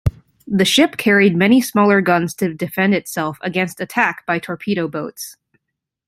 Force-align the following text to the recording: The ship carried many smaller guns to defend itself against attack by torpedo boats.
The 0.47 0.65
ship 0.65 0.97
carried 0.97 1.35
many 1.35 1.61
smaller 1.61 2.01
guns 2.01 2.33
to 2.37 2.55
defend 2.55 2.95
itself 2.95 3.37
against 3.41 3.79
attack 3.79 4.25
by 4.25 4.39
torpedo 4.39 4.87
boats. 4.87 5.37